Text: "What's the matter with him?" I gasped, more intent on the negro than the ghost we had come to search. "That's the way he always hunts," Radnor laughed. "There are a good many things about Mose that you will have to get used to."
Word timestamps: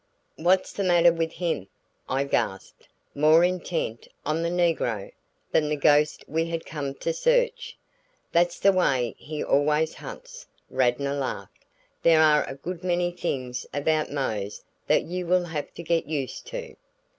"What's 0.35 0.73
the 0.73 0.83
matter 0.83 1.13
with 1.13 1.33
him?" 1.33 1.67
I 2.09 2.23
gasped, 2.23 2.87
more 3.13 3.43
intent 3.43 4.07
on 4.25 4.41
the 4.41 4.49
negro 4.49 5.11
than 5.51 5.69
the 5.69 5.75
ghost 5.75 6.25
we 6.27 6.47
had 6.49 6.65
come 6.65 6.95
to 6.95 7.13
search. 7.13 7.77
"That's 8.31 8.57
the 8.59 8.71
way 8.71 9.13
he 9.19 9.43
always 9.43 9.93
hunts," 9.93 10.47
Radnor 10.71 11.13
laughed. 11.13 11.65
"There 12.01 12.19
are 12.23 12.43
a 12.49 12.55
good 12.55 12.83
many 12.83 13.11
things 13.11 13.67
about 13.75 14.11
Mose 14.11 14.63
that 14.87 15.03
you 15.03 15.27
will 15.27 15.45
have 15.45 15.71
to 15.75 15.83
get 15.83 16.07
used 16.07 16.47
to." 16.47 16.77